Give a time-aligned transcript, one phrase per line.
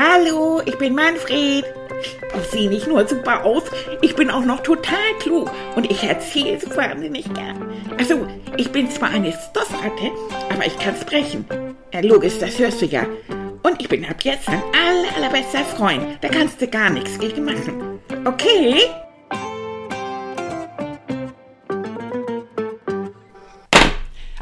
[0.00, 1.64] Hallo, ich bin Manfred.
[2.40, 3.64] Ich sehe nicht nur super aus,
[4.00, 7.68] ich bin auch noch total klug und ich erzähle so wahnsinnig gern.
[7.98, 8.24] Also,
[8.56, 10.12] ich bin zwar eine Stoffratte,
[10.50, 11.44] aber ich kann sprechen.
[11.92, 13.08] Ja, logisch, das hörst du ja.
[13.64, 16.18] Und ich bin ab jetzt dein aller, allerbester Freund.
[16.20, 17.98] Da kannst du gar nichts gegen machen.
[18.24, 18.82] Okay?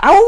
[0.02, 0.20] Au!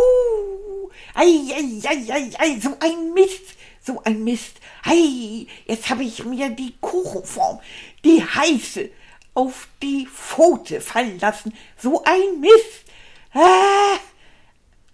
[1.14, 4.60] Ei, ei, ei, ei, ei, so ein Mist, so ein Mist.
[4.84, 7.58] Ei, jetzt habe ich mir die Kuchenform,
[8.04, 8.90] die heiße,
[9.34, 11.54] auf die Pfote fallen lassen.
[11.78, 12.84] So ein Mist.
[13.32, 13.98] Ah,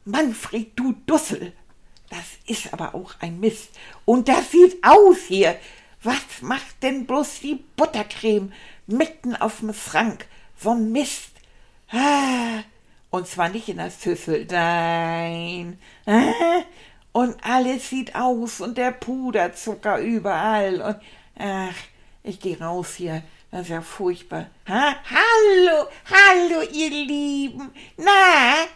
[0.04, 1.52] Manfred, du Dussel.
[2.08, 3.70] Das ist aber auch ein Mist.
[4.04, 5.58] Und das sieht aus hier.
[6.02, 8.52] Was macht denn bloß die Buttercreme
[8.86, 10.26] mitten auf dem Schrank?
[10.56, 11.30] So ein Mist.
[11.90, 12.62] Ah,
[13.10, 15.78] und zwar nicht in der Schüssel, nein.
[16.06, 16.62] Ah,
[17.14, 20.80] und alles sieht aus und der Puderzucker überall.
[20.82, 20.96] Und
[21.38, 21.76] ach,
[22.24, 23.22] ich gehe raus hier.
[23.52, 24.48] Das ist ja furchtbar.
[24.68, 24.96] Ha?
[25.08, 27.70] Hallo, hallo, ihr Lieben.
[27.96, 28.66] Na,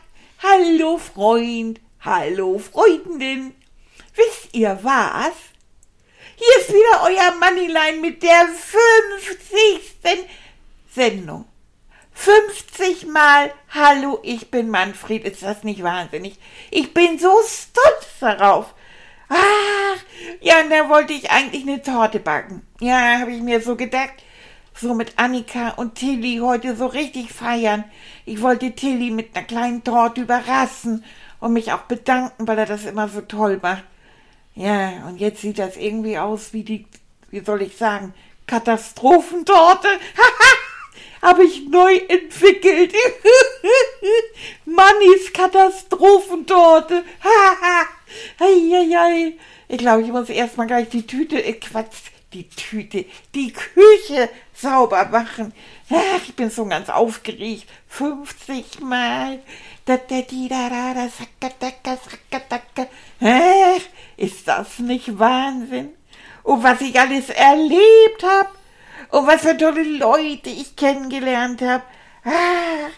[0.41, 1.81] hallo, Freund.
[2.01, 3.55] Hallo, Freundin.
[4.15, 5.35] Wisst ihr was?
[6.37, 10.29] Hier ist wieder euer Moneyline mit der 50.
[10.95, 11.48] Sendung.
[12.19, 15.25] 50 Mal Hallo, ich bin Manfred.
[15.25, 16.37] Ist das nicht wahnsinnig?
[16.73, 18.75] Ich bin so stolz darauf.
[19.29, 19.99] Ach,
[20.41, 22.67] ja, und da wollte ich eigentlich eine Torte backen.
[22.81, 24.15] Ja, habe ich mir so gedacht.
[24.75, 27.85] So mit Annika und Tilly heute so richtig feiern.
[28.27, 31.05] Ich wollte Tilly mit einer kleinen Torte überraschen
[31.39, 33.85] und mich auch bedanken, weil er das immer so toll macht.
[34.57, 36.87] Ja, und jetzt sieht das irgendwie aus wie die,
[37.31, 38.13] wie soll ich sagen,
[38.49, 39.89] Katastrophentorte.
[40.17, 40.59] Haha!
[41.23, 42.95] habe ich neu entwickelt.
[44.65, 47.05] Mannis Katastrophentorte.
[48.39, 49.35] Eieiei.
[49.69, 55.07] ich glaube, ich muss erstmal gleich die Tüte, äh, Quatsch, die Tüte, die Küche sauber
[55.07, 55.53] machen.
[55.91, 57.67] Ach, ich bin so ganz aufgeregt.
[57.89, 59.41] 50 Mal.
[59.85, 62.91] Da, da, da, da, da, sacka, dacka, sacka, dacka.
[63.21, 63.81] Ach,
[64.17, 65.91] ist das nicht Wahnsinn?
[66.43, 68.58] Und was ich alles erlebt habe.
[69.11, 71.85] Und was für tolle Leute ich kennengelernt habe.
[72.25, 72.91] Ah,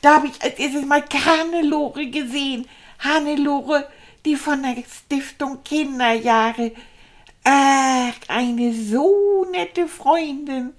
[0.00, 2.66] da habe ich als erstes mal Hannelore gesehen.
[2.98, 3.88] Hannelore,
[4.24, 6.72] die von der Stiftung Kinderjahre.
[7.44, 10.72] Ach, eine so nette Freundin.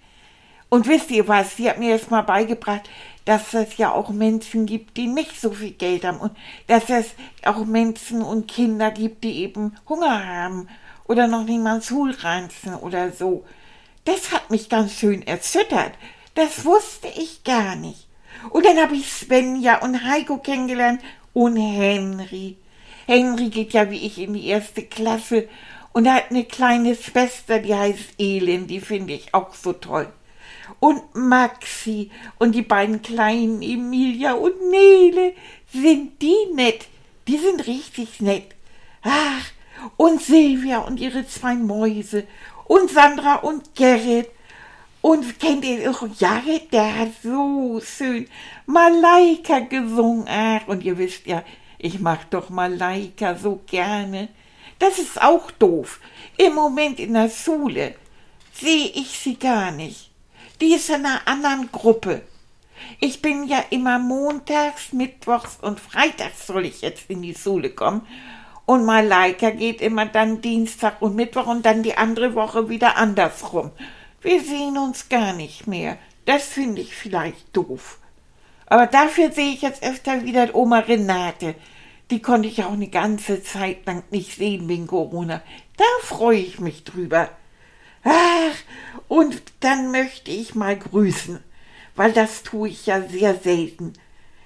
[0.69, 2.89] Und wisst ihr was, sie hat mir jetzt mal beigebracht,
[3.25, 6.31] dass es ja auch Menschen gibt, die nicht so viel Geld haben und
[6.67, 7.07] dass es
[7.44, 10.67] auch Menschen und Kinder gibt, die eben Hunger haben
[11.06, 13.44] oder noch nicht mal Schulranzen oder so.
[14.12, 15.92] Das hat mich ganz schön erschüttert.
[16.34, 18.08] Das wusste ich gar nicht.
[18.50, 21.02] Und dann habe ich Svenja und Heiko kennengelernt
[21.34, 22.58] und Henry.
[23.06, 25.48] Henry geht ja wie ich in die erste Klasse
[25.94, 30.12] und hat eine kleine Schwester, die heißt Elin, die finde ich auch so toll.
[30.80, 32.09] Und Maxi
[32.40, 35.34] und die beiden kleinen Emilia und Nele,
[35.72, 36.88] sind die nett.
[37.28, 38.56] Die sind richtig nett.
[39.03, 39.46] Ach,
[39.97, 42.25] und Silvia und ihre zwei Mäuse
[42.66, 44.29] und Sandra und Gerrit.
[45.01, 46.73] Und kennt ihr auch Jared?
[46.73, 48.28] Der hat so schön
[48.66, 50.25] Malaika gesungen.
[50.28, 51.44] Ach, und ihr wisst ja,
[51.78, 54.28] ich mag doch Malaika so gerne.
[54.78, 56.00] Das ist auch doof.
[56.38, 57.95] Im Moment in der Schule
[58.53, 60.12] sehe ich sie gar nicht.
[60.59, 62.22] Die ist in einer anderen Gruppe.
[63.00, 68.06] Ich bin ja immer montags, mittwochs und freitags soll ich jetzt in die Schule kommen.
[68.69, 73.72] Und Malaika geht immer dann Dienstag und Mittwoch und dann die andere Woche wieder andersrum.
[74.22, 75.97] Wir sehen uns gar nicht mehr.
[76.25, 77.97] Das finde ich vielleicht doof.
[78.68, 81.56] Aber dafür sehe ich jetzt öfter wieder Oma Renate.
[82.12, 85.41] Die konnte ich auch eine ganze Zeit lang nicht sehen wegen Corona.
[85.75, 87.28] Da freue ich mich drüber.
[88.03, 88.56] Ach,
[89.07, 91.44] und dann möchte ich mal grüßen,
[91.96, 93.94] weil das tue ich ja sehr selten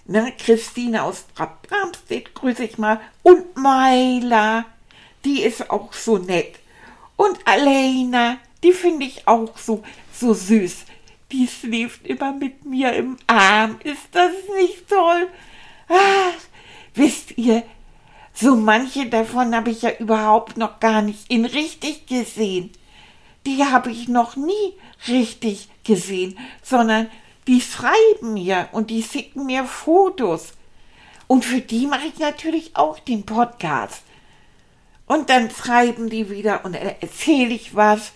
[0.05, 2.99] ne, Christine aus Bramstedt grüße ich mal.
[3.21, 4.65] Und Maila,
[5.25, 6.59] die ist auch so nett.
[7.15, 10.85] Und Alena, die finde ich auch so, so süß.
[11.31, 13.79] Die schläft immer mit mir im Arm.
[13.83, 15.27] Ist das nicht toll?
[15.89, 16.33] Ach,
[16.95, 17.63] wisst ihr,
[18.33, 22.71] so manche davon habe ich ja überhaupt noch gar nicht in richtig gesehen.
[23.45, 24.73] Die habe ich noch nie
[25.07, 27.09] richtig gesehen, sondern
[27.47, 30.53] die schreiben mir und die schicken mir Fotos.
[31.27, 34.03] Und für die mache ich natürlich auch den Podcast.
[35.05, 38.11] Und dann schreiben die wieder und erzähle ich was.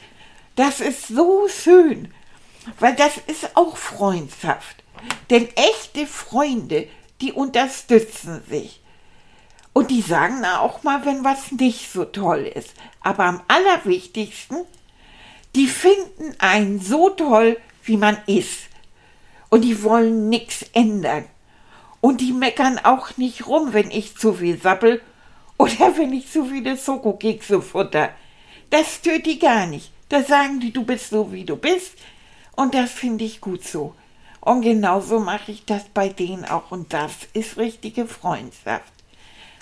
[0.56, 2.14] Das ist so schön,
[2.80, 4.84] weil das ist auch Freundschaft.
[5.30, 6.88] Denn echte Freunde,
[7.22, 8.82] die unterstützen sich.
[9.74, 12.74] Und die sagen auch mal, wenn was nicht so toll ist.
[13.02, 14.66] Aber am allerwichtigsten,
[15.56, 18.64] die finden einen so toll, wie man ist.
[19.50, 21.26] Und die wollen nichts ändern.
[22.02, 25.02] Und die meckern auch nicht rum, wenn ich zu viel sappel
[25.58, 28.10] oder wenn ich zu viele Schokokekse futter.
[28.70, 29.92] Das stört die gar nicht.
[30.10, 31.94] Da sagen die, du bist so, wie du bist.
[32.56, 33.94] Und das finde ich gut so.
[34.42, 36.72] Und genauso mache ich das bei denen auch.
[36.72, 38.94] Und das ist richtige Freundschaft.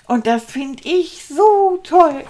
[0.06, 2.24] Und das finde ich so toll.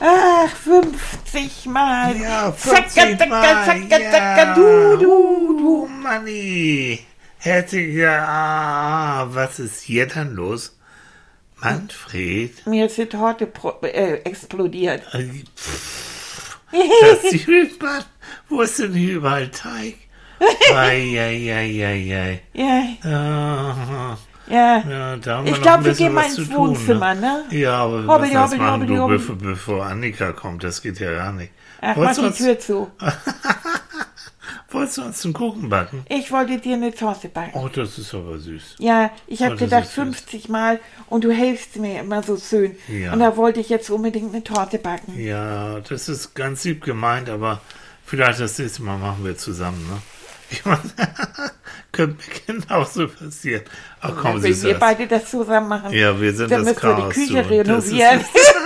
[0.00, 2.16] Ach, 50 Mal.
[2.20, 3.64] Ja, Zacka, 50 zacka, Mal.
[3.66, 4.10] zacka, ja.
[4.10, 5.86] zacka, du, du, Oh, du.
[5.88, 7.00] Manni.
[7.38, 10.76] Herzlich, ah, was ist hier denn los?
[11.60, 12.66] Manfred?
[12.66, 13.50] Mir ist die Torte
[13.82, 15.02] äh, explodiert.
[15.12, 17.32] Äh, pff, Das
[17.80, 18.04] man.
[18.48, 19.96] Wo ist denn überall Teig?
[20.74, 22.40] Eieieiei.
[22.52, 24.16] Ja, Ah,
[24.48, 24.78] ja.
[24.88, 27.44] ja, da haben Ich wir noch glaub, ein wir gehen mal ins tun, Wohnzimmer, ne?
[27.50, 29.18] Ja, aber Hobbeli, was hobbeli, machen hobbeli, du, hobbeli.
[29.18, 30.64] bevor, bevor Annika kommt?
[30.64, 31.52] Das geht ja gar nicht.
[31.80, 32.90] Ach, mach wolltest, du die Tür zu.
[34.70, 36.04] wolltest du uns einen Kuchen backen?
[36.08, 37.52] Ich wollte dir eine Torte backen.
[37.54, 38.76] Oh, das ist aber süß.
[38.78, 40.04] Ja, ich Oh, habe das gedacht ist süß.
[40.04, 42.76] 50 Mal und du hilfst mir immer so schön.
[42.88, 43.12] Ja.
[43.12, 45.18] Und da wollte ich jetzt unbedingt eine Torte backen.
[45.18, 47.60] Ja, das ist ganz lieb gemeint, aber
[48.04, 49.98] vielleicht das nächste Mal machen wir zusammen, ne?
[50.50, 50.80] Ich meine,
[51.92, 52.16] könnte
[52.48, 53.62] mir genauso passieren.
[54.00, 56.82] Ach komm, Wenn süß wir beide das zusammen machen, Ja, wir sind dann das müssen
[56.88, 57.14] wir Chaos.
[57.14, 57.42] die Küche.
[57.42, 58.24] Das renovieren.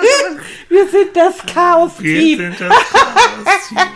[0.69, 2.39] wir sind das Wir Chaos-Team.
[2.39, 3.71] sind das Chaos.
[3.75, 3.87] ja.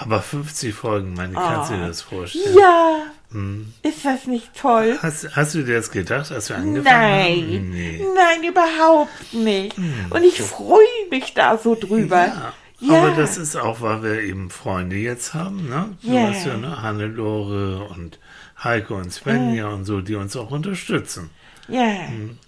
[0.00, 2.56] Aber 50 Folgen, meine, kannst du dir das vorstellen?
[2.58, 3.72] Ja, Hm.
[3.82, 4.96] ist das nicht toll?
[5.02, 7.70] Hast, hast du dir das gedacht, als wir angefangen Nein, haben?
[7.70, 8.04] Nee.
[8.14, 9.76] nein, überhaupt nicht.
[10.10, 10.78] Und ich freue
[11.10, 12.26] mich da so drüber.
[12.26, 12.52] Ja,
[12.86, 12.98] Ja.
[13.02, 15.90] aber das ist auch, weil wir eben Freunde jetzt haben, ne?
[16.02, 16.28] Du Ja.
[16.28, 16.82] weißt ja, ne?
[16.82, 18.18] Hannelore und
[18.62, 21.30] Heike und Svenja und so, die uns auch unterstützen.
[21.66, 21.94] Ja,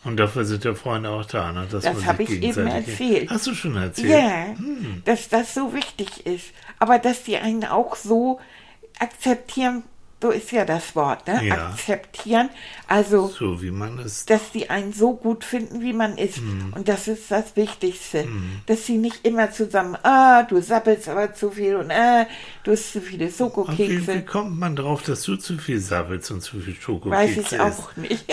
[0.05, 1.63] Und dafür sind ja Freunde auch da, ne?
[1.71, 3.31] Dass Das man sich hab ich eben erzählt.
[3.31, 4.11] Hast du schon erzählt?
[4.11, 5.03] ja, Hm.
[5.07, 6.47] dass das so wichtig ist.
[6.79, 8.39] Aber dass die einen auch so
[8.99, 9.85] akzeptieren,
[10.23, 11.45] so ist ja das Wort, ne?
[11.45, 11.69] Ja.
[11.69, 12.49] Akzeptieren.
[12.89, 14.25] Also, So wie man es.
[14.25, 16.39] dass die einen so gut finden, wie man ist.
[16.39, 16.73] Hm.
[16.75, 18.27] Und das ist das Wichtigste.
[18.67, 22.27] Dass sie nicht immer zusammen, ah, du sappelst aber zu viel und ah,
[22.65, 24.23] du hast zu viele Wie, wie Schokokekse.
[24.23, 27.95] kommt man drauf, dass du zu viel sabbelst und zu viel Schokokekse Weiß ich auch
[27.97, 28.25] nicht.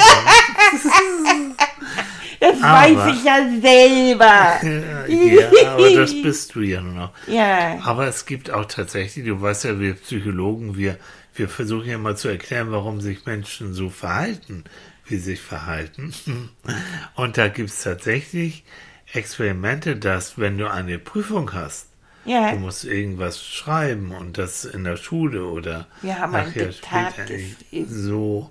[2.40, 5.08] das Aber- weiß ich ja selber.
[5.10, 7.12] ja, aber das bist du ja nur noch.
[7.28, 7.80] Ja.
[7.84, 10.98] Aber es gibt auch tatsächlich, du weißt ja, wir Psychologen, wir,
[11.36, 14.64] wir versuchen ja mal zu erklären, warum sich Menschen so verhalten,
[15.06, 16.14] wie sie sich verhalten.
[17.16, 18.64] Und da gibt es tatsächlich
[19.12, 21.88] Experimente, dass wenn du eine Prüfung hast,
[22.26, 22.52] Ja.
[22.52, 27.14] du musst irgendwas schreiben und das in der Schule oder Wir haben ein nachher Diktat
[27.14, 28.50] später so.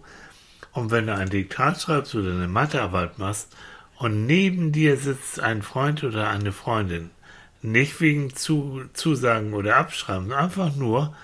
[0.72, 3.48] Und wenn du ein Diktat schreibst oder eine Mathearbeit machst
[3.98, 7.10] und neben dir sitzt ein Freund oder eine Freundin,
[7.62, 11.14] nicht wegen Zu Zusagen oder Abschreiben, einfach nur,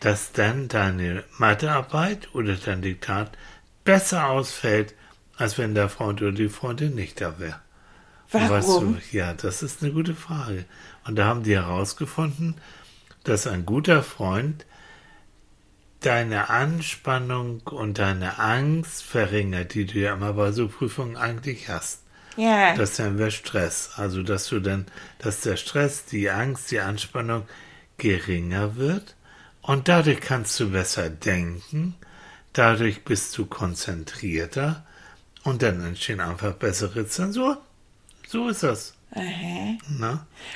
[0.00, 3.32] dass dann deine Mathearbeit oder dein Diktat
[3.84, 4.94] besser ausfällt,
[5.36, 7.60] als wenn der Freund oder die Freundin nicht da wäre.
[8.32, 8.94] Und Weißt Warum?
[8.94, 10.64] du, ja, das ist eine gute Frage.
[11.06, 12.56] Und da haben die herausgefunden,
[13.24, 14.66] dass ein guter Freund
[16.00, 22.02] deine Anspannung und deine Angst verringert, die du ja immer bei so Prüfungen eigentlich hast.
[22.36, 22.74] Ja.
[22.76, 23.92] Das nennen wir Stress.
[23.96, 24.86] Also, dass du dann,
[25.18, 27.48] dass der Stress, die Angst, die Anspannung
[27.96, 29.16] geringer wird
[29.68, 31.94] und dadurch kannst du besser denken,
[32.54, 34.84] dadurch bist du konzentrierter
[35.44, 37.58] und dann entstehen einfach bessere Zensuren.
[38.26, 38.94] So ist das.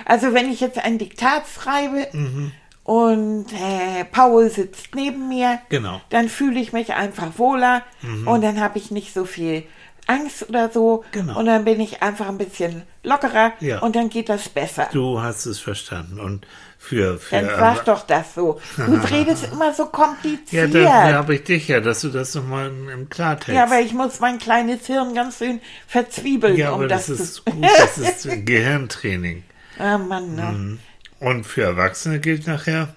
[0.04, 2.52] Also wenn ich jetzt ein Diktat schreibe Mhm.
[2.84, 5.98] und äh, Paul sitzt neben mir, Genau.
[5.98, 6.02] Mhm.
[6.10, 7.82] dann fühle ich mich einfach wohler
[8.26, 9.62] und dann habe ich nicht so viel
[10.06, 11.38] Angst oder so Genau.
[11.38, 13.78] und dann bin ich einfach ein bisschen lockerer Ja.
[13.80, 14.88] und dann geht das besser.
[14.92, 16.18] Du hast es verstanden.
[16.20, 16.46] Und
[16.78, 18.60] für, für Dann sag doch das so.
[18.76, 20.68] Du redest immer so Ja, kompliziert.
[20.74, 23.56] dafür Ja, habe ich dich ja, dass du das nochmal im im Klartext.
[23.60, 27.44] aber ich muss mein kleines Hirn ganz schön verzwiebeln, ja, aber um das, das ist
[27.44, 29.44] gut, das ist Gehirntraining.
[29.78, 30.42] Ah, Mann, ne?
[30.42, 30.78] Mhm.
[31.20, 32.88] Und für Erwachsene gilt nachher,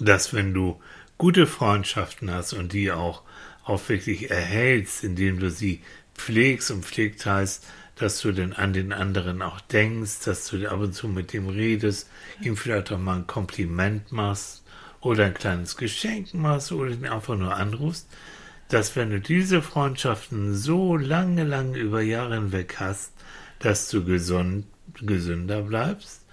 [0.00, 0.80] dass wenn du
[1.18, 3.22] gute Freundschaften hast und die auch,
[3.64, 5.80] auch wirklich erhältst, indem du sie
[6.14, 7.64] pflegst und pflegt heißt,
[7.96, 11.48] dass du denn an den anderen auch denkst, dass du ab und zu mit dem
[11.48, 12.08] redest,
[12.40, 14.64] ihm vielleicht auch mal ein Kompliment machst
[15.00, 18.08] oder ein kleines Geschenk machst oder ihn einfach nur anrufst,
[18.68, 23.12] dass wenn du diese Freundschaften so lange, lange über Jahre hinweg hast,
[23.58, 24.66] dass du gesund,
[25.00, 26.24] gesünder bleibst,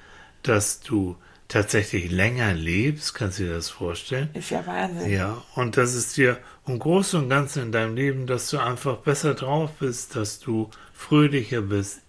[0.44, 1.18] dass du
[1.50, 4.30] tatsächlich länger lebst, kannst du dir das vorstellen?
[4.34, 5.12] Ist ja Wahnsinn.
[5.12, 8.98] Ja, und das ist dir im Großen und Ganzen in deinem Leben, dass du einfach
[8.98, 12.02] besser drauf bist, dass du fröhlicher bist,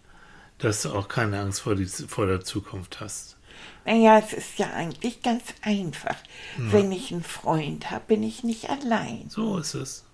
[0.58, 3.38] dass du auch keine Angst vor, die, vor der Zukunft hast.
[3.86, 6.16] Naja, es ist ja eigentlich ganz einfach.
[6.56, 9.24] Wenn ich einen Freund habe, bin ich nicht allein.
[9.28, 10.04] So ist es.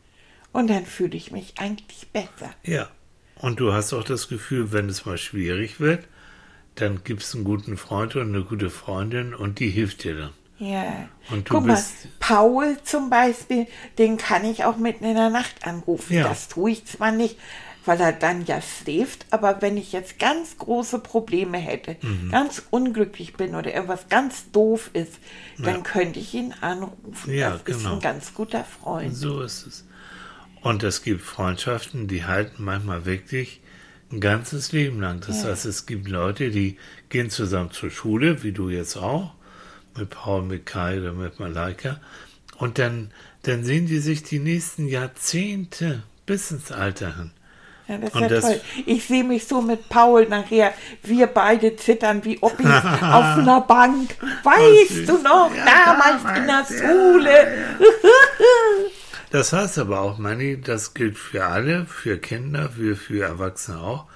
[0.53, 2.55] Und dann fühle ich mich eigentlich besser.
[2.63, 2.89] Ja.
[3.39, 6.05] Und du hast auch das Gefühl, wenn es mal schwierig wird,
[6.77, 10.31] dann gibt es einen guten Freund und eine gute Freundin und die hilft dir dann.
[10.59, 11.09] Ja.
[11.31, 13.67] Und du Guck mal, bist- Paul zum Beispiel,
[13.99, 16.15] den kann ich auch mitten in der Nacht anrufen.
[16.15, 16.29] Ja.
[16.29, 17.37] Das tue ich zwar nicht,
[17.85, 22.31] weil er dann ja schläft, aber wenn ich jetzt ganz große Probleme hätte, Mhm.
[22.31, 25.19] ganz unglücklich bin oder irgendwas ganz doof ist,
[25.59, 27.33] dann könnte ich ihn anrufen.
[27.35, 27.95] Ja, das ist genau.
[27.97, 29.15] ein ganz guter Freund.
[29.15, 29.85] So ist es.
[30.63, 33.61] Und es gibt Freundschaften, die halten manchmal wirklich
[34.13, 35.21] ein ganzes Leben lang.
[35.27, 36.77] Das heißt, es gibt Leute, die
[37.09, 39.33] gehen zusammen zur Schule, wie du jetzt auch,
[39.97, 42.01] mit Paul, mit Kai oder mit Malaika.
[42.59, 43.11] Und dann,
[43.43, 47.31] dann sehen die sich die nächsten Jahrzehnte bis ins Alter hin.
[47.89, 48.61] Ja, das ist Und ja das- toll.
[48.85, 50.73] Ich sehe mich so mit Paul nachher,
[51.05, 54.17] wir beide zittern wie Oppis auf einer Bank.
[54.43, 55.07] Weißt süß.
[55.07, 57.31] du noch, Ja, damals in der damals, ja, Schule.
[59.37, 64.07] Das heißt aber auch, Manni, das gilt für alle, für Kinder, für, für Erwachsene auch,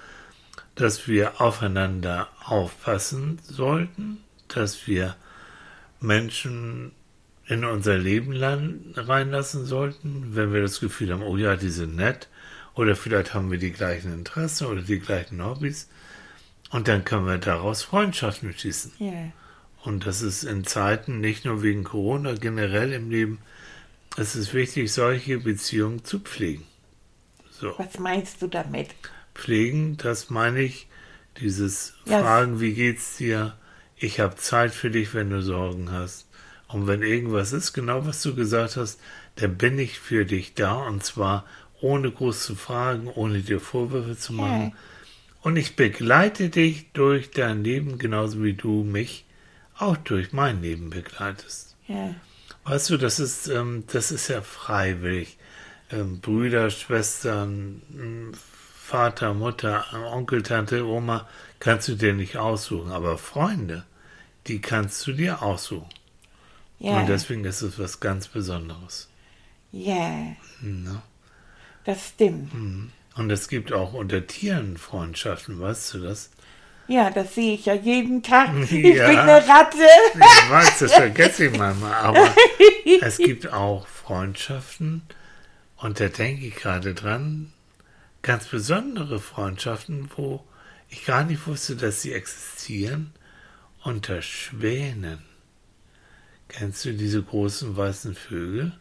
[0.76, 5.16] dass wir aufeinander aufpassen sollten, dass wir
[6.00, 6.92] Menschen
[7.44, 12.30] in unser Leben reinlassen sollten, wenn wir das Gefühl haben, oh ja, die sind nett,
[12.72, 15.90] oder vielleicht haben wir die gleichen Interessen oder die gleichen Hobbys,
[16.70, 18.92] und dann können wir daraus Freundschaften schließen.
[18.98, 19.32] Ja.
[19.84, 23.38] Und das ist in Zeiten, nicht nur wegen Corona, generell im Leben,
[24.20, 26.64] es ist wichtig, solche Beziehungen zu pflegen.
[27.50, 28.88] So, Was meinst du damit?
[29.34, 30.86] pflegen, das meine ich,
[31.40, 32.20] dieses Ja.
[32.20, 33.56] Fragen, wie geht's dir?
[33.96, 36.26] Ich habe Zeit für dich, wenn du Sorgen hast.
[36.68, 39.00] Und wenn irgendwas ist, genau was du gesagt hast,
[39.36, 41.44] dann bin ich für dich da und zwar
[41.80, 44.74] ohne groß zu fragen, ohne dir Vorwürfe zu machen.
[45.42, 49.24] Und ich begleite dich durch dein Leben, genauso wie du mich
[49.78, 51.76] auch durch mein Leben begleitest.
[51.88, 52.14] Ja.
[52.70, 55.38] Weißt du, das ist, ähm, das ist ja freiwillig.
[55.90, 63.18] Ähm, Brüder, Schwestern, m, Vater, Mutter, Onkel, Tante, Oma kannst du dir nicht aussuchen, aber
[63.18, 63.84] Freunde,
[64.46, 65.88] die kannst du dir aussuchen.
[66.78, 67.00] Ja.
[67.00, 69.08] Und deswegen ist es was ganz Besonderes.
[69.72, 70.36] ja.
[70.60, 71.02] Ne?
[71.82, 72.52] Das stimmt.
[73.16, 76.30] Und es gibt auch unter Tieren Freundschaften, weißt du das?
[76.90, 78.50] Ja, das sehe ich ja jeden Tag.
[78.64, 79.06] Ich Ja.
[79.09, 79.78] bin eine Ratte.
[80.14, 82.35] Ich weiß, das vergesse ich manchmal, aber
[83.00, 85.02] es gibt auch Freundschaften,
[85.76, 87.52] und da denke ich gerade dran,
[88.23, 90.44] ganz besondere Freundschaften, wo
[90.88, 93.12] ich gar nicht wusste, dass sie existieren,
[93.85, 95.23] unter Schwänen.
[96.49, 98.73] Kennst du diese großen weißen Vögel?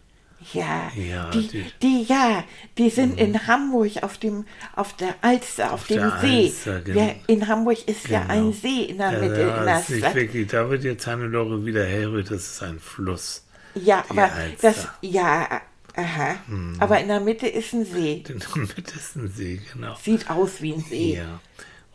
[0.54, 2.44] Ja, Ja, die, die- die, ja,
[2.78, 6.46] die sind in Hamburg auf dem, auf der Alster, auf, Auf dem See.
[6.46, 7.00] Alster, genau.
[7.02, 8.34] ja, in Hamburg ist ja Genau.
[8.34, 11.66] ein See in der Mitte, ja, in der ist nicht wirklich, da wird jetzt Hannelore
[11.66, 13.46] wieder hellröt, das ist ein Fluss.
[13.76, 14.56] Ja, aber Alster.
[14.62, 15.62] das, ja,
[15.96, 16.36] aha.
[16.80, 18.24] Aber in der Mitte ist ein See.
[18.28, 19.96] In der Mitte ist ein See, genau.
[20.02, 21.16] Sieht aus wie ein See.
[21.18, 21.40] Ja.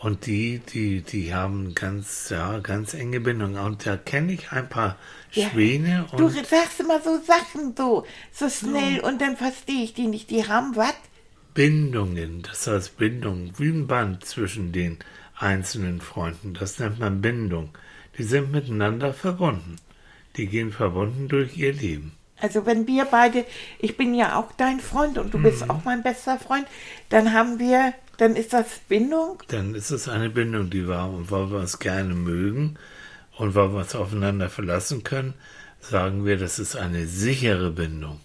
[0.05, 3.57] Und die, die, die haben ganz, ja, ganz enge Bindungen.
[3.57, 4.99] Und da kenne ich ein paar
[5.33, 5.49] Ja.
[5.49, 10.29] Schwäne Du sagst immer so Sachen so, so schnell und dann verstehe ich die nicht.
[10.29, 10.93] Die haben was?
[11.55, 12.43] Bindungen.
[12.43, 14.99] Das heißt Bindung, wie ein Band zwischen den
[15.39, 16.53] einzelnen Freunden.
[16.53, 17.71] Das nennt man Bindung.
[18.19, 19.77] Die sind miteinander verbunden.
[20.37, 22.13] Die gehen verbunden durch ihr Leben.
[22.43, 23.47] Also wenn wir beide,
[23.79, 26.67] ich bin ja auch dein Freund und du bist auch mein bester Freund,
[27.09, 29.43] dann haben wir, dann ist das Bindung.
[29.49, 31.11] Dann ist es eine Bindung, die war.
[31.11, 32.79] Und weil wir uns gerne mögen
[33.37, 35.35] und weil wir uns aufeinander verlassen können,
[35.81, 38.21] sagen wir, das ist eine sichere Bindung.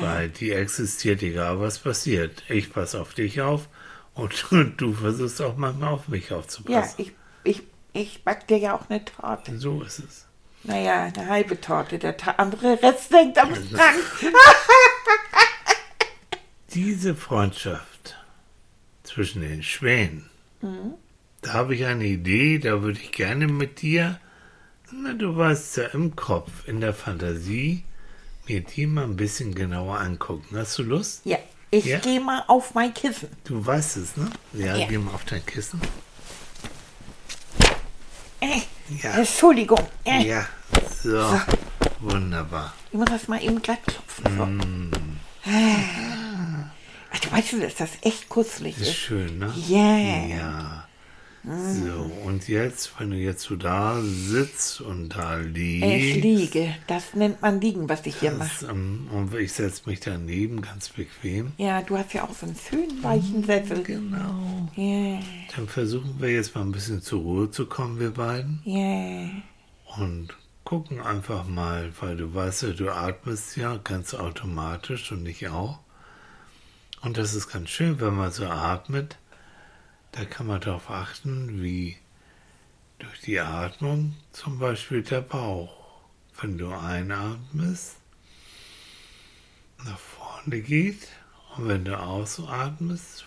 [0.00, 2.42] Weil die existiert, egal was passiert.
[2.50, 3.68] Ich passe auf dich auf
[4.14, 4.44] und,
[4.76, 6.94] du versuchst auch manchmal auf mich Ja, aufzupassen.
[6.98, 7.12] ich,
[7.44, 7.62] ich,
[7.94, 9.56] ich back dir ja auch eine Torte.
[9.58, 10.26] so ist es.
[10.64, 13.94] Naja, eine halbe Torte, der ta andere Rest hängt am Strang.
[16.74, 17.97] Diese Freundschaft
[19.08, 20.28] zwischen den Schwänen,
[21.42, 24.20] da habe ich eine Idee, da würde ich gerne mit dir,
[24.92, 27.84] na, du weißt ja, im Kopf, in der Fantasie,
[28.46, 30.56] mir die mal ein bisschen genauer angucken.
[30.56, 31.20] Hast du Lust?
[31.24, 31.38] Ja,
[31.70, 31.98] ich Ja?
[31.98, 33.28] gehe mal auf mein Kissen.
[33.44, 34.30] Du weißt es, ne?
[34.54, 34.86] Ja, Ja.
[34.88, 35.80] geh mal auf dein Kissen.
[38.40, 38.60] Äh,
[39.02, 39.10] Ja.
[39.18, 39.80] Entschuldigung.
[40.04, 40.46] Äh, Ja,
[41.02, 41.38] so.
[42.00, 42.72] Wunderbar.
[42.90, 44.36] Ich muss das mal eben glatt klopfen.
[44.36, 44.46] So.
[44.46, 44.90] Mm.
[47.12, 48.94] Ach, du weißt, du, dass das echt kusselig Ist ist.
[48.96, 49.52] schön, ne?
[49.68, 50.26] Ja.
[50.36, 50.84] Ja.
[51.44, 56.74] So, und jetzt, wenn du jetzt so da sitzt und da Ich liegst, liege.
[56.88, 58.72] Das nennt man liegen, was ich hier das, mache.
[58.72, 61.52] ähm, und ich setze mich daneben, ganz bequem.
[61.56, 63.82] Ja, du hast ja auch so einen schönen weichen Sessel.
[63.82, 64.68] Genau.
[64.76, 65.20] Ja,
[65.56, 68.60] Dann versuchen wir jetzt mal ein bisschen zur Ruhe zu kommen, wir beiden.
[68.64, 69.30] ja.
[70.02, 75.48] Und gucken einfach mal, weil du weißt ja, du atmest ja ganz automatisch und ich
[75.48, 75.78] auch.
[77.00, 79.18] Und das ist ganz schön, wenn man so atmet.
[80.12, 81.96] Da kann man darauf achten, wie
[82.98, 86.00] durch die Atmung zum Beispiel der Bauch,
[86.40, 87.96] wenn du einatmest,
[89.84, 91.08] nach vorne geht
[91.56, 93.24] und wenn du ausatmest,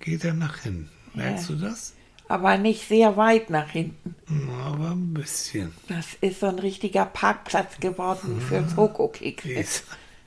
[0.00, 0.90] geht er nach hinten.
[1.14, 1.94] Merkst du das?
[2.28, 4.14] Aber nicht sehr weit nach hinten.
[4.62, 5.72] Aber ein bisschen.
[5.88, 9.82] Das ist so ein richtiger Parkplatz geworden für Schokokekse.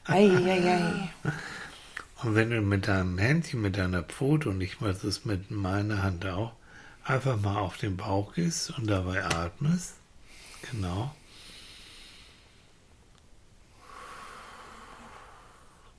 [0.10, 1.10] Eieiei.
[2.24, 6.04] Und wenn du mit deinem Händchen, mit deiner Pfote und ich mache das mit meiner
[6.04, 6.54] Hand auch,
[7.04, 9.96] einfach mal auf den Bauch gehst und dabei atmest,
[10.70, 11.16] genau,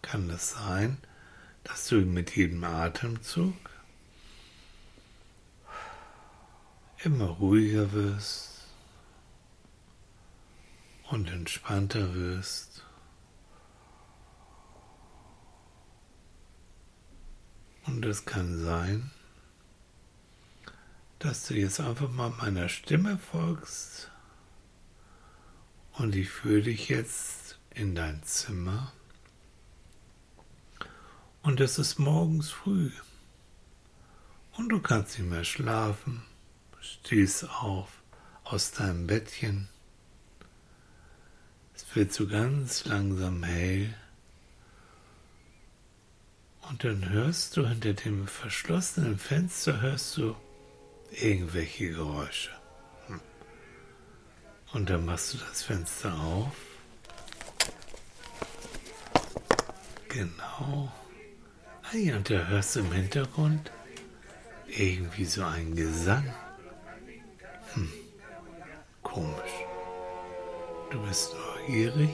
[0.03, 0.99] kann das sein,
[1.65, 3.55] dass du mit jedem Atemzug
[7.05, 8.67] immer ruhiger wirst
[11.11, 12.70] und entspannter wirst.
[17.91, 19.11] Und es kann sein,
[21.19, 24.13] dass du jetzt einfach mal meiner Stimme folgst
[25.95, 28.93] und ich führe dich jetzt in dein Zimmer.
[31.43, 32.93] Und es ist morgens früh
[34.57, 36.23] und du kannst nicht mehr schlafen,
[36.81, 37.91] stehst auf
[38.45, 39.69] aus deinem Bettchen.
[41.75, 43.93] Es wird so ganz langsam hell.
[46.71, 50.37] Und dann hörst du hinter dem verschlossenen Fenster hörst du
[51.11, 52.51] irgendwelche Geräusche.
[53.09, 53.21] Hm.
[54.73, 56.55] Und dann machst du das Fenster auf.
[60.11, 60.93] Genau.
[61.83, 63.73] Ah ja, und da hörst du im Hintergrund
[64.69, 66.33] irgendwie so einen Gesang.
[67.75, 67.93] Hm.
[69.03, 69.65] Komisch.
[70.93, 72.11] Du bist neugierig,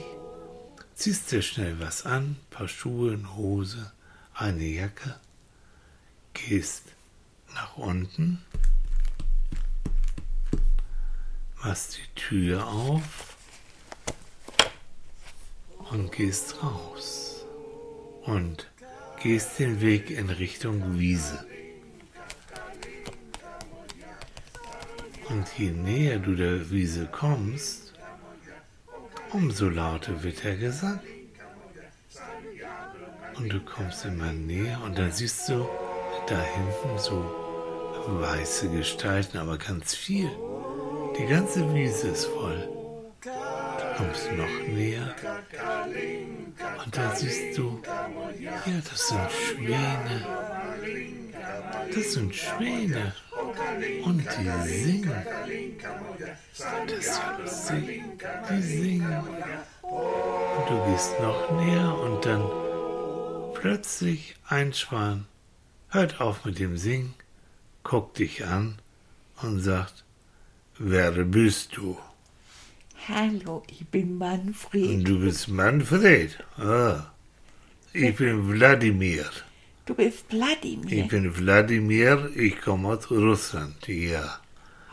[0.95, 3.91] ziehst dir schnell was an, paar Schuhe, eine Hose,
[4.37, 5.15] eine Jacke,
[6.33, 6.83] gehst
[7.55, 8.39] nach unten,
[11.63, 13.35] machst die Tür auf
[15.89, 17.45] und gehst raus
[18.25, 18.69] und
[19.23, 21.43] gehst den Weg in Richtung Wiese.
[25.29, 27.93] Und je näher du der Wiese kommst,
[29.33, 30.99] umso lauter wird der Gesang.
[33.37, 35.67] Und du kommst immer näher und dann siehst du
[36.27, 37.23] da hinten so
[38.07, 40.29] weiße Gestalten, aber ganz viel.
[41.17, 42.67] Die ganze Wiese ist voll.
[43.21, 45.15] Du kommst noch näher
[46.83, 47.81] und da siehst du,
[48.39, 48.51] ja,
[48.89, 50.25] das sind Schwäne.
[51.93, 53.13] Das sind Schwäne.
[54.03, 55.11] Und die singen.
[56.87, 57.77] Das ist ja.
[58.49, 59.23] Die singen.
[59.81, 62.66] Und du gehst noch näher und dann
[63.59, 65.25] plötzlich ein Schwan
[65.89, 67.13] hört auf mit dem Singen,
[67.83, 68.77] guckt dich an
[69.41, 70.03] und sagt,
[70.77, 71.97] wer bist du?
[73.07, 74.89] Hallo, ich bin Manfred.
[74.89, 76.37] Und du bist Manfred.
[76.57, 77.11] Ah,
[77.93, 79.25] ich bin Wladimir.
[79.85, 84.39] Du bist Wladimir Ich bin Wladimir, ich komme aus Russland, ja.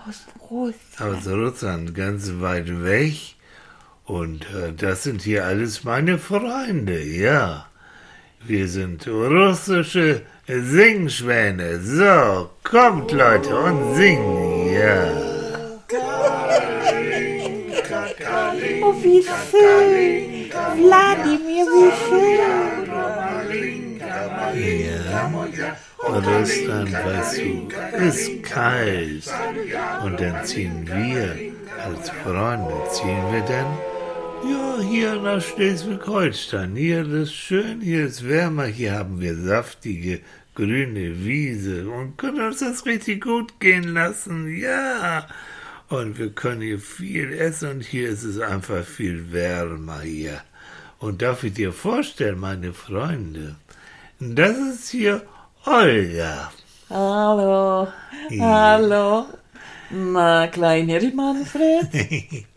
[0.07, 1.01] aus Russland.
[1.01, 3.35] Aus Russland, ganz weit weg.
[4.05, 7.67] Und äh, das sind hier alles meine Freunde, ja.
[8.47, 11.81] Wir sind russische Singschwäne.
[11.81, 15.07] So, kommt Leute und singen, ja.
[18.83, 20.51] Oh, wie schön.
[20.77, 22.65] Wladimir, wie schön.
[24.55, 25.31] Ja,
[26.07, 27.69] Russland, weißt du,
[28.05, 29.25] ist kalt.
[30.05, 31.35] Und dann ziehen wir
[31.83, 33.94] als Freunde, ziehen wir dann,
[34.49, 36.77] ja, hier nach Schleswig-Holstein.
[36.77, 40.21] Hier ist schön, hier ist wärmer, hier haben wir saftige,
[40.55, 45.27] grüne Wiese und können uns das richtig gut gehen lassen, ja.
[45.89, 50.43] Und wir können hier viel essen und hier ist es einfach viel wärmer hier.
[50.99, 53.57] Und darf ich dir vorstellen, meine Freunde,
[54.19, 55.23] das ist hier
[55.65, 56.53] Olga.
[56.91, 57.89] Hallo,
[58.41, 59.27] hallo.
[59.91, 61.89] Na, kleiner Manfred,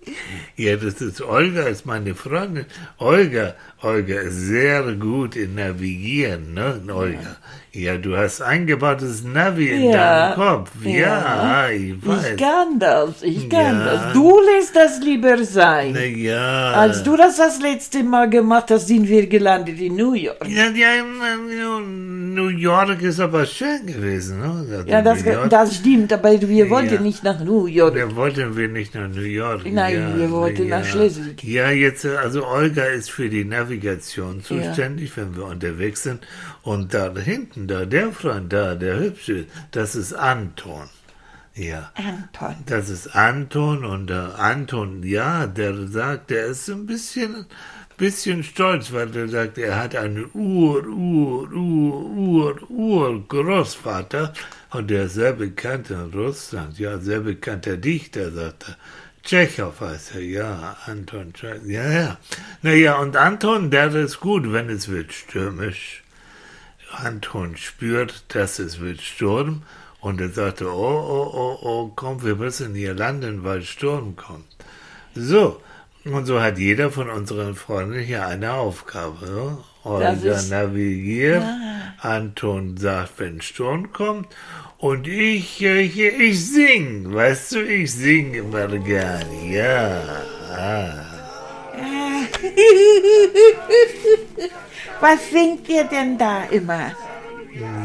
[0.55, 2.65] Ja, das ist Olga, ist meine Freundin.
[2.97, 7.37] Olga, Olga ist sehr gut in Navigieren, ne, Olga?
[7.73, 10.29] Ja, du hast eingebautes Navi in Ja.
[10.31, 10.71] deinem Kopf.
[10.83, 11.69] Ja, Ja.
[11.69, 12.31] ich weiß.
[12.31, 13.85] Ich kann das, ich kann Ja.
[13.85, 14.13] das.
[14.13, 15.91] Du lässt das lieber sein.
[15.93, 16.71] Na ja.
[16.73, 20.47] Als du das das letzte Mal gemacht hast, sind wir gelandet in New York.
[20.47, 21.03] Ja, ja,
[22.33, 24.83] New- York ist aber schön gewesen, ne?
[24.87, 27.01] Ja, das, das stimmt, aber wir wollten Ja.
[27.01, 27.95] nicht nach New York.
[27.95, 29.61] Da wollten wir nicht nach New York.
[29.71, 30.91] Nein, ja, wir wollten na nach ja.
[30.91, 31.43] Schleswig.
[31.43, 36.25] Ja, jetzt, also Olga ist für die Navigation zuständig, wenn wir unterwegs sind.
[36.63, 40.89] Und da hinten, da, der Freund da, der Hübsche, das ist Anton.
[41.53, 41.91] Ja.
[41.95, 42.55] Anton.
[42.67, 47.45] Das ist Anton und der Anton, ja, der sagt, der ist ein bisschen,
[47.97, 54.33] bisschen stolz, weil der sagt, er hat einen Ur, Ur, Ur, Ur, Ur Großvater
[54.71, 58.75] und der ist sehr bekannt in Russland, ja, sehr bekannter Dichter, sagt er.
[59.27, 62.17] Tschechow heißt er, ja, Anton Tschechow, ja, ja.
[62.61, 66.01] Naja, und Anton, der ist gut, wenn es wird stürmisch.
[66.93, 69.63] Anton spürt, dass es wird Sturm
[69.99, 74.45] und er sagte, oh, oh, oh, oh, komm, wir müssen hier landen, weil Sturm kommt.
[75.13, 75.61] So,
[76.05, 79.25] und so hat jeder von unseren Freunden hier eine Aufgabe.
[79.25, 79.57] Ja?
[79.83, 81.43] Olga navigiert,
[81.99, 84.27] Anton sagt, wenn Sturm kommt
[84.79, 90.01] und ich, ich, ich sing, weißt du, ich sing immer gerne, ja.
[94.99, 96.91] Was singt ihr denn da immer?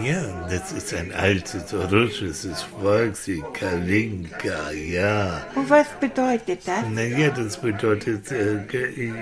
[0.04, 5.46] Ja, das ist ein altes russisches Volkslied, Kalinka, ja.
[5.54, 6.84] Und was bedeutet das?
[6.90, 9.12] Naja, das bedeutet äh, äh,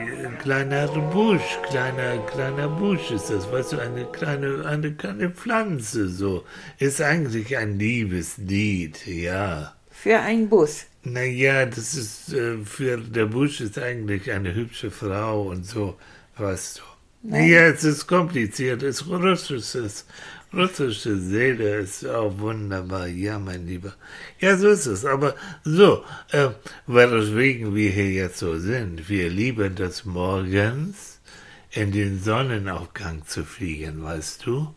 [0.41, 6.45] kleiner Busch, kleiner, kleiner Busch ist das, weißt du, eine kleine, eine kleine Pflanze, so.
[6.79, 9.75] Ist eigentlich ein Liebeslied, ja.
[9.91, 10.87] Für einen Bus.
[11.05, 15.97] Naja, das ist, äh, für, der Busch ist eigentlich eine hübsche Frau und so,
[16.37, 16.90] weißt du.
[17.23, 20.07] Ja, es ist kompliziert, es ist russisches,
[20.55, 23.95] russische Seele ist auch wunderbar, ja, mein Lieber.
[24.39, 26.03] Ja, so ist es, aber so,
[26.33, 26.49] äh,
[26.87, 31.21] weswegen wir hier jetzt so sind, wir lieben das morgens
[31.71, 34.75] in den Sonnenaufgang zu fliegen, weißt du?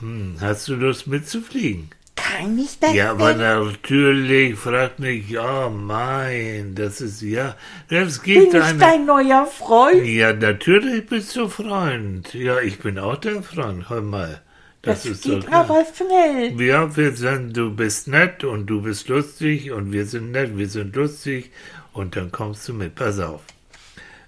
[0.00, 1.90] Hm, hast du Lust mitzufliegen?
[2.22, 7.56] Kann ich das Ja, aber natürlich, fragt mich, ja, mein, das ist, ja,
[7.88, 8.78] es gibt Bin ich eine...
[8.78, 10.04] dein neuer Freund?
[10.04, 12.34] Ja, natürlich bist du Freund.
[12.34, 14.42] Ja, ich bin auch dein Freund, hör mal.
[14.82, 15.60] Das, Das ist so geht klar.
[15.60, 16.60] aber schnell.
[16.60, 20.68] Ja, wir sind, du bist nett und du bist lustig und wir sind nett, wir
[20.68, 21.50] sind lustig
[21.92, 22.94] und dann kommst du mit.
[22.94, 23.42] Pass auf.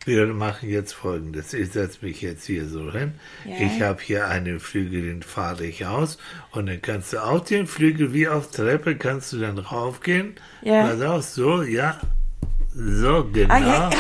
[0.06, 1.52] Wir machen jetzt folgendes.
[1.52, 3.12] Ich setze mich jetzt hier so hin.
[3.44, 3.56] Ja.
[3.60, 6.16] Ich habe hier einen Flügel, den fahre ich aus.
[6.52, 10.36] Und dann kannst du auf den Flügel wie auf Treppe kannst du dann raufgehen.
[10.62, 10.86] Ja.
[10.86, 12.00] Pass auf, so, ja.
[12.74, 13.52] So, genau.
[13.52, 13.90] Ah, ja,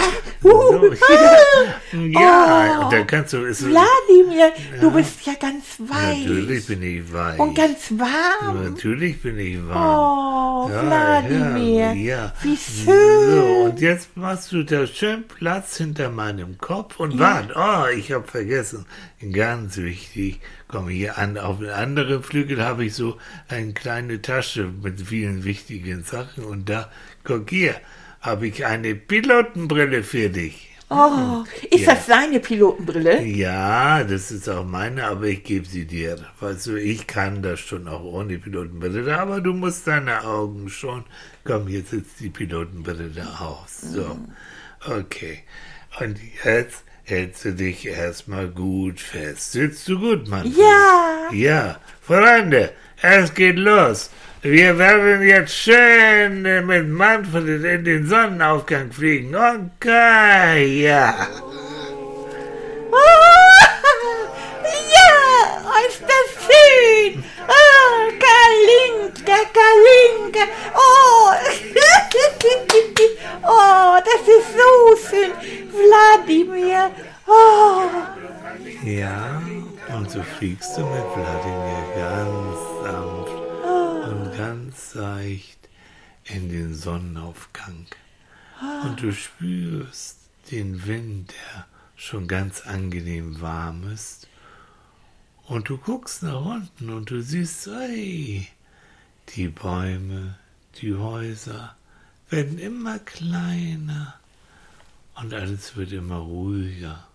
[0.42, 0.50] ja.
[0.50, 2.84] So, ja, ja Oh.
[2.84, 3.44] und dann kannst du.
[3.44, 6.24] Ist, Wladimir, du bist ja ganz weich.
[6.26, 7.38] natürlich bin ich weich.
[7.38, 8.64] Und ganz warm.
[8.64, 10.66] Natürlich bin ich warm.
[10.68, 11.92] Oh, Ja, Wladimir.
[11.92, 12.32] ja, ja.
[12.42, 13.62] Wie So, schön.
[13.64, 17.50] und jetzt machst du da schön Platz hinter meinem Kopf und wart.
[17.54, 18.86] Oh, ich habe vergessen.
[19.32, 20.40] Ganz wichtig.
[20.68, 21.36] Komm hier an.
[21.38, 23.16] Auf dem anderen Flügel habe ich so
[23.48, 26.44] eine kleine Tasche mit vielen wichtigen Sachen.
[26.44, 26.90] Und da,
[27.24, 27.74] guck hier,
[28.20, 30.66] habe ich eine Pilotenbrille für dich.
[30.92, 31.94] Oh, ist Ja.
[31.94, 33.22] das seine Pilotenbrille?
[33.22, 36.16] Ja, das ist auch meine, aber ich gebe sie dir.
[36.40, 41.04] Weißt du, ich kann das schon auch ohne Pilotenbrille, aber du musst deine Augen schon.
[41.44, 43.80] Komm, jetzt sitzt die Pilotenbrille aus.
[43.80, 44.18] So,
[44.84, 45.44] okay.
[46.00, 49.52] Und jetzt hältst du dich erstmal gut fest.
[49.52, 50.52] Sitzt du gut, Mann?
[50.58, 51.28] Ja.
[51.32, 54.10] Ja, Freunde, es geht los.
[54.42, 59.36] Wir werden jetzt schön äh, mit Manfred in den Sonnenaufgang fliegen.
[59.36, 61.14] Okay, ja.
[64.92, 65.12] Ja,
[65.62, 67.22] oh, ist das schön.
[67.48, 70.44] Oh, Kalinka, Kalinka.
[70.74, 71.32] Oh.
[73.46, 74.70] oh, das ist so
[75.10, 75.32] schön.
[75.70, 76.90] Wladimir.
[77.26, 77.82] Oh.
[78.86, 79.42] Ja,
[79.94, 83.39] und so fliegst du mit Wladimir ganz seicht
[86.32, 87.86] in den Sonnenaufgang.
[88.84, 90.18] Und du spürst
[90.50, 91.66] den Wind, der
[91.96, 94.28] schon ganz angenehm warm ist.
[95.44, 98.48] Und du guckst nach unten und du siehst, ey,
[99.30, 100.38] die Bäume,
[100.76, 101.76] die Häuser
[102.28, 104.14] werden immer kleiner
[105.16, 107.06] und alles wird immer ruhiger.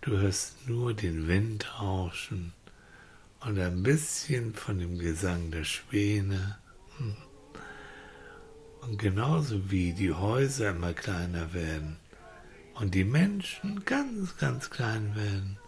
[0.00, 2.52] Du hörst nur den Wind rauschen
[3.40, 6.58] und ein bisschen von dem Gesang der Schwäne.
[8.80, 11.96] Und genauso wie die Häuser immer kleiner werden
[12.74, 15.58] und die Menschen ganz, ganz klein werden,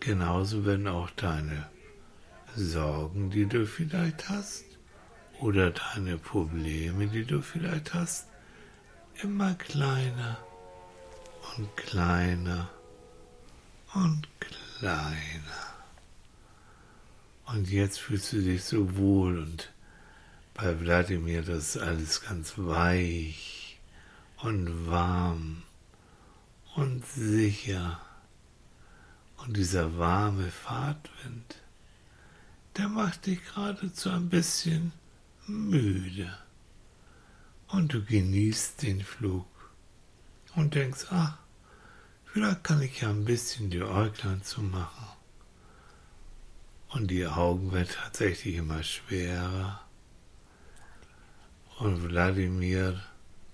[0.00, 1.68] genauso werden auch deine
[2.54, 4.64] Sorgen, die du vielleicht hast,
[5.40, 8.26] oder deine Probleme, die du vielleicht hast,
[9.22, 10.38] immer kleiner
[11.56, 12.70] und kleiner
[13.94, 15.40] und kleiner.
[17.46, 19.72] Und jetzt fühlst du dich so wohl und
[20.56, 23.78] bei Wladimir das alles ganz weich
[24.38, 25.62] und warm
[26.76, 28.00] und sicher.
[29.36, 31.56] Und dieser warme Fahrtwind,
[32.76, 34.92] der macht dich geradezu ein bisschen
[35.46, 36.36] müde.
[37.68, 39.46] Und du genießt den Flug
[40.54, 41.36] und denkst, ach,
[42.24, 45.06] vielleicht kann ich ja ein bisschen die Äuglein zumachen.
[46.88, 49.85] Und die Augen werden tatsächlich immer schwerer.
[51.78, 53.02] Und Wladimir,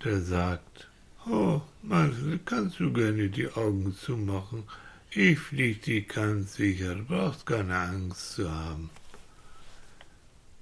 [0.05, 0.89] der sagt,
[1.27, 4.65] oh, Marcel, kannst du gerne die Augen zumachen?
[5.11, 8.91] Ich flieg dich ganz sicher, brauchst keine Angst zu haben.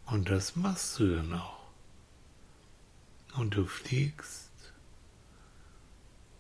[0.07, 1.61] Und das machst du dann auch.
[3.37, 4.51] Und du fliegst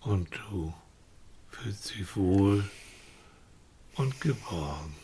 [0.00, 0.74] und du
[1.50, 2.64] fühlst dich wohl
[3.94, 4.99] und geborgen.